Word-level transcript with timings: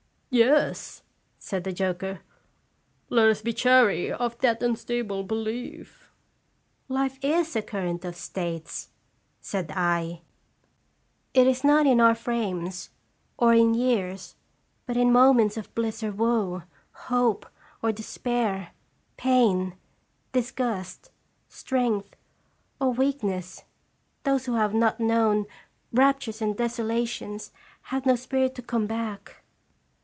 "Yes," 0.41 1.03
said 1.39 1.65
the 1.65 1.73
joker," 1.73 2.21
let 3.09 3.27
us 3.27 3.41
be 3.41 3.51
chary 3.51 4.09
of 4.13 4.37
that 4.39 4.63
unstable 4.63 5.23
belief."" 5.25 6.09
Life 6.87 7.19
is 7.21 7.53
a 7.57 7.61
current 7.61 8.05
of 8.05 8.15
states," 8.15 8.91
said 9.41 9.73
I; 9.75 10.21
"it 11.33 11.47
is 11.47 11.63
llje 11.63 11.83
Uteab 11.83 11.83
ftteab? 11.83 11.83
11 11.83 11.83
303 11.83 11.83
not 11.83 11.87
in 11.91 11.99
our 11.99 12.15
frames, 12.15 12.89
or 13.37 13.53
in 13.53 13.73
years, 13.73 14.35
but 14.85 14.95
in 14.95 15.11
moments 15.11 15.57
of 15.57 15.75
bliss 15.75 16.01
or 16.01 16.13
woe, 16.13 16.63
hope 17.11 17.45
or 17.83 17.91
despair, 17.91 18.71
pain, 19.17 19.75
disgust, 20.31 21.11
strength, 21.49 22.15
or 22.79 22.91
weakness. 22.93 23.65
Those 24.23 24.45
who 24.45 24.53
have 24.53 24.73
not 24.73 24.97
known 25.01 25.45
* 25.69 25.91
raptures 25.91 26.41
and 26.41 26.55
desolations/ 26.55 27.51
have 27.81 28.05
no 28.05 28.15
spirit 28.15 28.55
to 28.55 28.61
come 28.61 28.87
back." 28.87 29.35